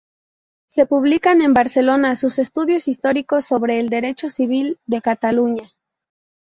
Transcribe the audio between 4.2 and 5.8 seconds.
Civil de Cataluña".